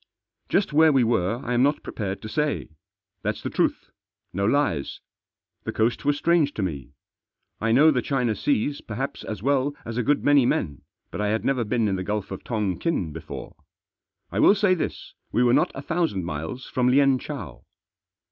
[0.49, 2.69] Just where we were I am not prepared to say.
[3.23, 3.91] Thaf s the truth.
[4.33, 4.99] No lies!
[5.63, 6.93] The coast was strange to me.
[7.59, 11.27] I know the China Seas perhaps as well as a good many men, but I
[11.27, 13.55] had never been in the Gulf of Tongkin before.
[14.31, 17.61] I will say this, we were not a thousand miles from Lienchow.